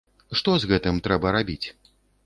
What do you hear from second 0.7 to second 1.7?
гэтым трэба рабіць?